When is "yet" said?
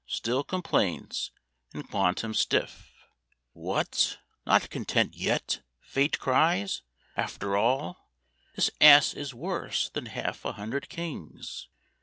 5.15-5.61